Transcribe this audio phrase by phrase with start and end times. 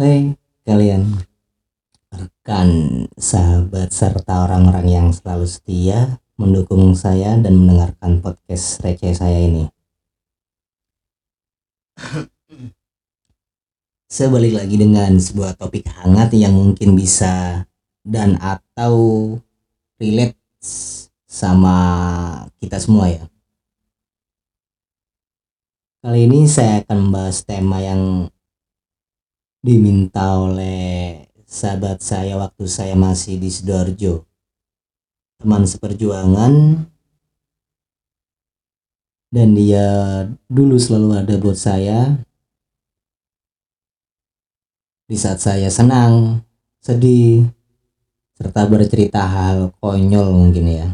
[0.00, 0.32] Hai
[0.64, 1.12] kalian
[2.08, 9.68] rekan, sahabat, serta orang-orang yang selalu setia mendukung saya dan mendengarkan podcast receh saya ini.
[14.08, 17.68] Saya balik lagi dengan sebuah topik hangat yang mungkin bisa
[18.00, 19.36] dan atau
[20.00, 20.40] relate
[21.28, 21.76] sama
[22.56, 23.28] kita semua ya.
[26.00, 28.32] Kali ini saya akan membahas tema yang
[29.60, 34.24] diminta oleh sahabat saya waktu saya masih di Sidoarjo.
[35.40, 36.84] Teman seperjuangan
[39.30, 39.86] dan dia
[40.50, 42.18] dulu selalu ada buat saya
[45.10, 46.44] di saat saya senang,
[46.78, 47.50] sedih,
[48.38, 50.88] serta bercerita hal konyol mungkin ya.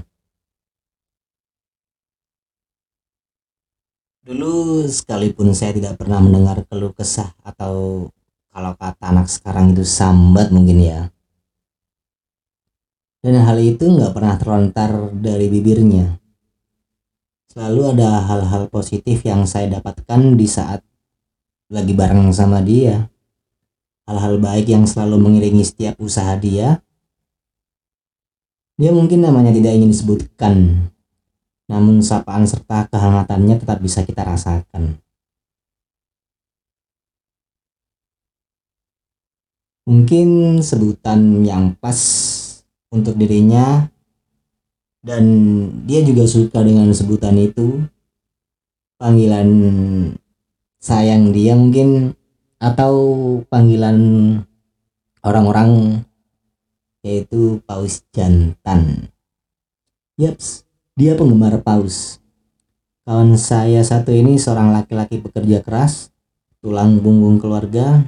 [4.26, 8.08] Dulu sekalipun saya tidak pernah mendengar keluh kesah atau
[8.56, 11.00] kalau kata anak sekarang itu sambat mungkin ya.
[13.20, 16.16] Dan hal itu nggak pernah terlontar dari bibirnya.
[17.52, 20.80] Selalu ada hal-hal positif yang saya dapatkan di saat
[21.68, 23.12] lagi bareng sama dia.
[24.08, 26.80] Hal-hal baik yang selalu mengiringi setiap usaha dia.
[28.80, 30.56] Dia mungkin namanya tidak ingin disebutkan.
[31.68, 34.96] Namun sapaan serta kehangatannya tetap bisa kita rasakan
[39.86, 41.96] mungkin sebutan yang pas
[42.90, 43.86] untuk dirinya
[45.06, 45.22] dan
[45.86, 47.86] dia juga suka dengan sebutan itu.
[48.98, 49.48] Panggilan
[50.82, 52.16] sayang dia mungkin
[52.58, 52.94] atau
[53.46, 53.98] panggilan
[55.22, 56.02] orang-orang
[57.06, 59.12] yaitu paus jantan.
[60.18, 62.18] Yaps dia penggemar paus.
[63.06, 66.10] Kawan saya satu ini seorang laki-laki pekerja keras
[66.58, 68.02] tulang punggung keluarga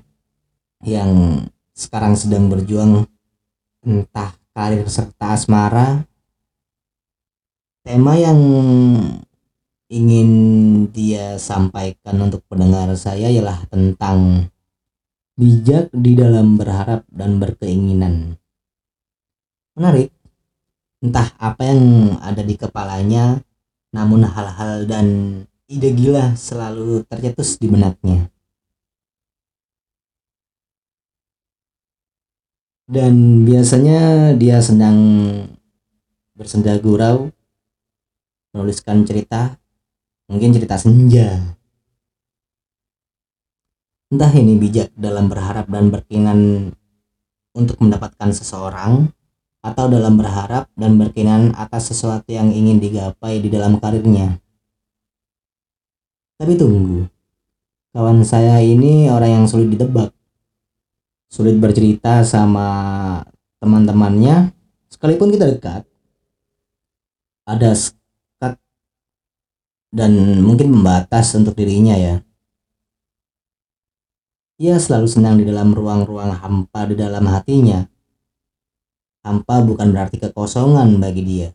[0.82, 1.46] yang
[1.78, 3.06] sekarang sedang berjuang
[3.86, 6.02] entah karir serta asmara.
[7.86, 8.40] Tema yang
[9.86, 10.30] ingin
[10.90, 14.50] dia sampaikan untuk pendengar saya ialah tentang
[15.38, 18.34] bijak di dalam berharap dan berkeinginan.
[19.78, 20.10] Menarik.
[20.98, 23.38] Entah apa yang ada di kepalanya
[23.94, 25.06] namun hal-hal dan
[25.70, 28.26] ide gila selalu tercetus di benaknya
[32.88, 34.96] dan biasanya dia sedang
[36.32, 37.28] bersenda gurau
[38.56, 39.60] menuliskan cerita
[40.24, 41.36] mungkin cerita senja.
[44.08, 46.72] Entah ini bijak dalam berharap dan berkeinginan
[47.52, 49.12] untuk mendapatkan seseorang
[49.60, 54.40] atau dalam berharap dan berkeinginan atas sesuatu yang ingin digapai di dalam karirnya.
[56.40, 57.04] Tapi tunggu
[57.92, 60.08] kawan saya ini orang yang sulit ditebak
[61.28, 62.66] sulit bercerita sama
[63.60, 64.52] teman-temannya
[64.88, 65.84] sekalipun kita dekat
[67.48, 68.60] ada sekat
[69.88, 70.12] dan
[70.44, 72.20] mungkin membatas untuk dirinya ya.
[74.58, 77.88] Ia selalu senang di dalam ruang-ruang hampa di dalam hatinya.
[79.24, 81.48] Hampa bukan berarti kekosongan bagi dia.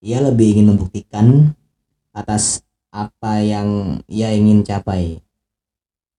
[0.00, 1.52] Ia lebih ingin membuktikan
[2.14, 5.20] atas apa yang ia ingin capai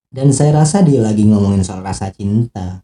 [0.09, 2.81] dan saya rasa dia lagi ngomongin soal rasa cinta.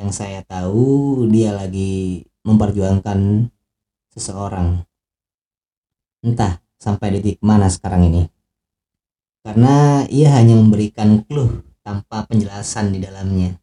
[0.00, 3.52] Yang saya tahu dia lagi memperjuangkan
[4.16, 4.80] seseorang.
[6.24, 8.22] Entah sampai titik mana sekarang ini.
[9.44, 13.60] Karena ia hanya memberikan clue tanpa penjelasan di dalamnya.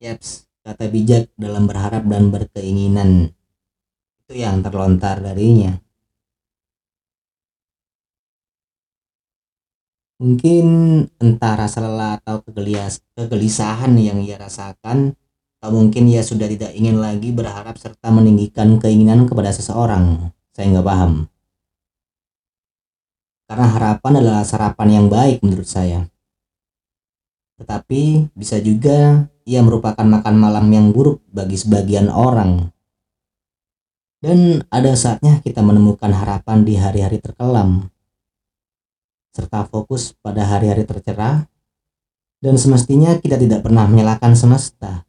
[0.00, 3.32] Yaps kata bijak dalam berharap dan berkeinginan.
[4.24, 5.85] Itu yang terlontar darinya
[10.16, 10.66] Mungkin
[11.20, 15.12] entah rasa lelah atau kegelisahan yang ia rasakan,
[15.60, 20.32] atau mungkin ia sudah tidak ingin lagi berharap serta meninggikan keinginan kepada seseorang.
[20.56, 21.12] Saya nggak paham.
[23.44, 26.08] Karena harapan adalah sarapan yang baik menurut saya.
[27.60, 32.72] Tetapi bisa juga ia merupakan makan malam yang buruk bagi sebagian orang.
[34.24, 37.92] Dan ada saatnya kita menemukan harapan di hari-hari terkelam
[39.36, 41.44] serta fokus pada hari-hari tercerah,
[42.40, 45.04] dan semestinya kita tidak pernah menyalahkan semesta.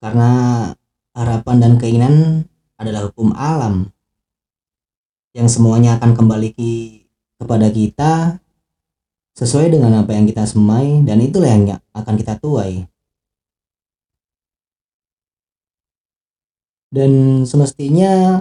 [0.00, 0.72] Karena
[1.12, 2.14] harapan dan keinginan
[2.80, 3.92] adalah hukum alam
[5.36, 6.50] yang semuanya akan kembali
[7.36, 8.12] kepada kita
[9.34, 12.86] sesuai dengan apa yang kita semai dan itulah yang akan kita tuai.
[16.94, 18.38] Dan semestinya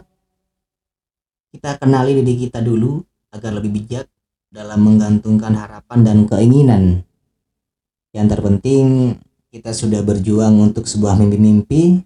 [1.50, 3.02] kita kenali diri kita dulu
[3.34, 4.06] agar lebih bijak
[4.54, 6.84] dalam menggantungkan harapan dan keinginan.
[8.14, 9.18] Yang terpenting
[9.50, 12.06] kita sudah berjuang untuk sebuah mimpi-mimpi.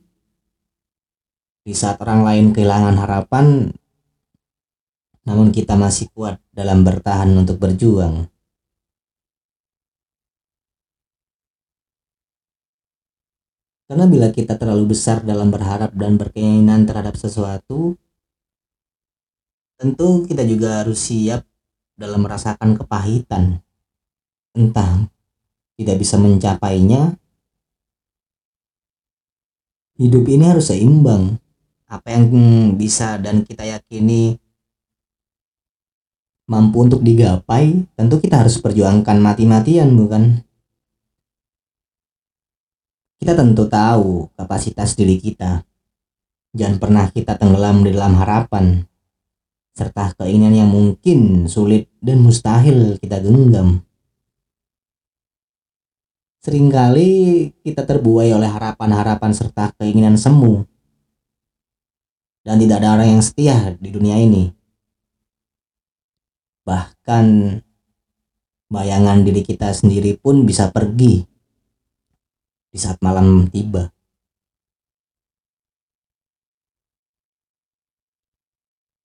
[1.68, 3.76] Di saat orang lain kehilangan harapan,
[5.28, 8.32] namun kita masih kuat dalam bertahan untuk berjuang.
[13.88, 18.00] Karena bila kita terlalu besar dalam berharap dan berkeinginan terhadap sesuatu,
[19.78, 21.46] tentu kita juga harus siap
[21.94, 23.62] dalam merasakan kepahitan.
[24.58, 25.06] Entah
[25.78, 27.14] tidak bisa mencapainya,
[30.02, 31.38] hidup ini harus seimbang.
[31.88, 32.28] Apa yang
[32.76, 34.36] bisa dan kita yakini
[36.50, 40.44] mampu untuk digapai, tentu kita harus perjuangkan mati-matian, bukan?
[43.18, 45.64] Kita tentu tahu kapasitas diri kita.
[46.58, 48.84] Jangan pernah kita tenggelam di dalam harapan,
[49.78, 53.86] serta keinginan yang mungkin sulit dan mustahil kita genggam.
[56.42, 57.12] Seringkali
[57.62, 60.66] kita terbuai oleh harapan-harapan serta keinginan semu.
[62.42, 64.50] Dan tidak ada orang yang setia di dunia ini.
[66.64, 67.26] Bahkan
[68.72, 71.28] bayangan diri kita sendiri pun bisa pergi
[72.72, 73.97] di saat malam tiba.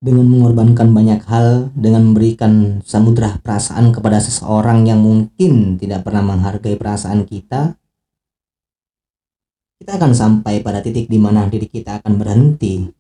[0.03, 6.75] Dengan mengorbankan banyak hal, dengan memberikan samudera perasaan kepada seseorang yang mungkin tidak pernah menghargai
[6.75, 7.79] perasaan kita,
[9.79, 12.91] kita akan sampai pada titik di mana diri kita akan berhenti,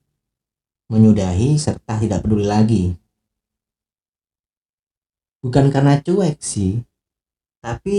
[0.94, 2.94] menyudahi, serta tidak peduli lagi.
[5.42, 6.86] Bukan karena cuek sih,
[7.58, 7.98] tapi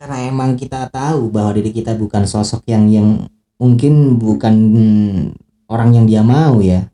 [0.00, 3.28] karena emang kita tahu bahwa diri kita bukan sosok yang yang
[3.60, 4.54] mungkin bukan
[5.68, 6.88] orang yang dia mau ya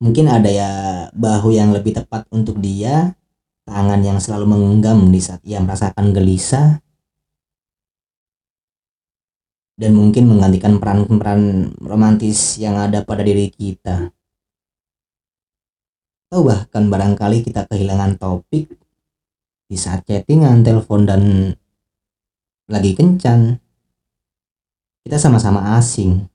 [0.00, 0.70] mungkin ada ya
[1.12, 3.14] bahu yang lebih tepat untuk dia
[3.68, 6.80] tangan yang selalu menggenggam di saat ia merasakan gelisah.
[9.80, 14.12] Dan mungkin menggantikan peran-peran romantis yang ada pada diri kita.
[16.28, 18.76] Atau bahkan barangkali kita kehilangan topik
[19.72, 21.22] di saat chattingan telepon dan
[22.68, 23.56] lagi kencan.
[25.00, 26.28] Kita sama-sama asing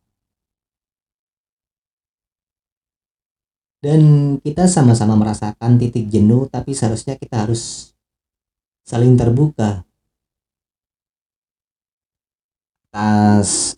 [3.85, 4.01] dan
[4.41, 7.93] kita sama-sama merasakan titik jenuh tapi seharusnya kita harus
[8.81, 9.85] saling terbuka.
[12.89, 13.77] Atas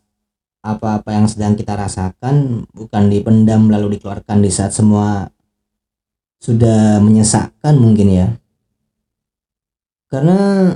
[0.64, 5.28] apa-apa yang sedang kita rasakan bukan dipendam lalu dikeluarkan di saat semua
[6.40, 8.28] sudah menyesakkan mungkin ya.
[10.08, 10.72] Karena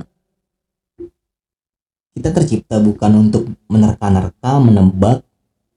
[2.12, 5.24] kita tercipta bukan untuk menerka-nerka, menebak,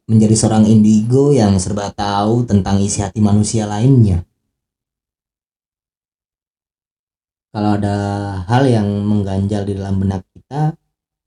[0.05, 4.21] menjadi seorang indigo yang serba tahu tentang isi hati manusia lainnya.
[7.55, 7.97] Kalau ada
[8.51, 10.75] hal yang mengganjal di dalam benak kita,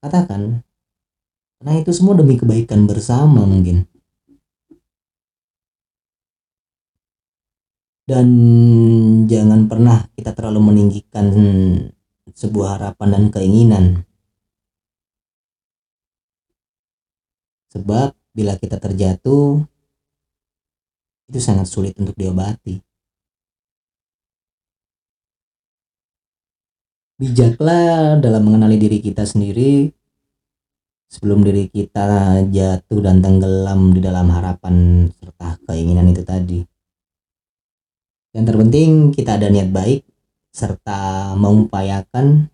[0.05, 0.61] katakan.
[1.59, 3.89] Karena itu semua demi kebaikan bersama mungkin.
[8.09, 8.29] Dan
[9.29, 11.29] jangan pernah kita terlalu meninggikan
[12.33, 13.85] sebuah harapan dan keinginan.
[17.73, 19.67] Sebab bila kita terjatuh,
[21.27, 22.79] itu sangat sulit untuk diobati.
[27.19, 29.91] Bijaklah dalam mengenali diri kita sendiri
[31.11, 36.63] sebelum diri kita jatuh dan tenggelam di dalam harapan serta keinginan itu tadi.
[38.39, 40.07] Yang terpenting kita ada niat baik
[40.55, 42.47] serta mengupayakan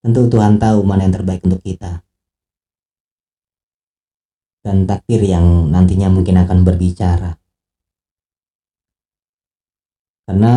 [0.00, 2.07] tentu Tuhan tahu mana yang terbaik untuk kita
[4.68, 7.40] dan takdir yang nantinya mungkin akan berbicara
[10.28, 10.54] karena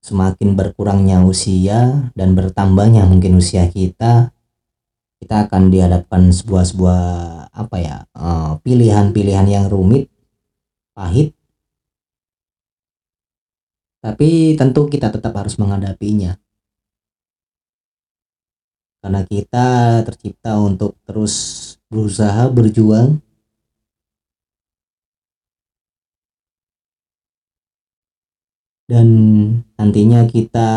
[0.00, 4.32] semakin berkurangnya usia dan bertambahnya mungkin usia kita
[5.20, 7.04] kita akan dihadapkan sebuah-sebuah
[7.52, 10.08] apa ya eh, pilihan-pilihan yang rumit
[10.96, 11.36] pahit
[14.04, 16.36] tapi tentu kita tetap harus menghadapinya.
[19.00, 21.32] Karena kita tercipta untuk terus
[21.88, 23.20] berusaha berjuang.
[28.84, 29.08] Dan
[29.80, 30.70] nantinya kita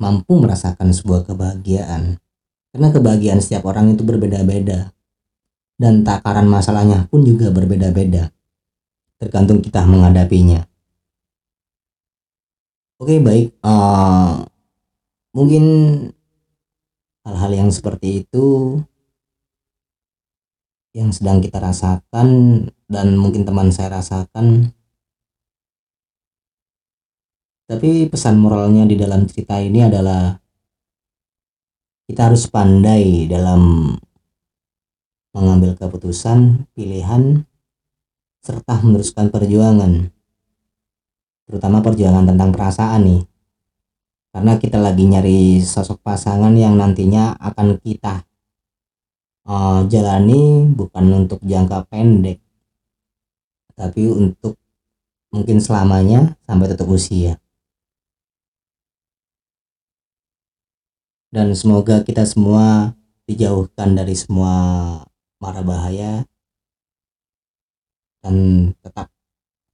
[0.00, 2.16] mampu merasakan sebuah kebahagiaan.
[2.72, 4.88] Karena kebahagiaan setiap orang itu berbeda-beda.
[5.76, 8.32] Dan takaran masalahnya pun juga berbeda-beda.
[9.20, 10.64] Tergantung kita menghadapinya.
[13.00, 14.44] Oke baik, uh,
[15.32, 15.64] mungkin
[17.24, 18.76] hal-hal yang seperti itu
[20.90, 22.28] yang sedang kita rasakan
[22.90, 24.74] dan mungkin teman saya rasakan
[27.70, 30.34] tapi pesan moralnya di dalam cerita ini adalah
[32.10, 33.94] kita harus pandai dalam
[35.30, 37.46] mengambil keputusan, pilihan,
[38.42, 40.10] serta meneruskan perjuangan.
[41.46, 43.22] Terutama perjuangan tentang perasaan nih.
[44.34, 48.26] Karena kita lagi nyari sosok pasangan yang nantinya akan kita
[49.50, 52.38] uh, jalani bukan untuk jangka pendek
[53.74, 54.60] tapi untuk
[55.32, 57.40] mungkin selamanya sampai tutup usia.
[61.32, 62.92] Dan semoga kita semua
[63.24, 64.52] dijauhkan dari semua
[65.40, 66.26] mara bahaya
[68.20, 68.36] dan
[68.84, 69.08] tetap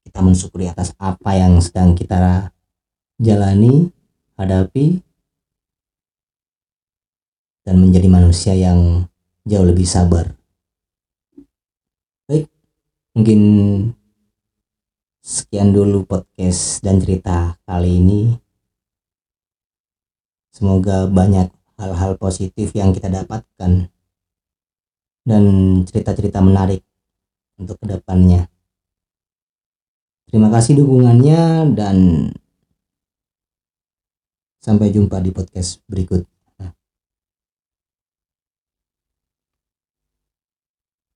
[0.06, 2.52] kita mensyukuri atas apa yang sedang kita
[3.18, 3.90] jalani,
[4.38, 5.00] hadapi,
[7.66, 9.08] dan menjadi manusia yang
[9.46, 10.34] jauh lebih sabar.
[12.26, 12.50] Baik,
[13.14, 13.40] mungkin
[15.22, 18.20] sekian dulu podcast dan cerita kali ini.
[20.50, 21.46] Semoga banyak
[21.78, 23.86] hal-hal positif yang kita dapatkan
[25.26, 25.42] dan
[25.86, 26.82] cerita-cerita menarik
[27.54, 28.50] untuk ke depannya.
[30.26, 31.96] Terima kasih dukungannya dan
[34.58, 36.35] sampai jumpa di podcast berikut.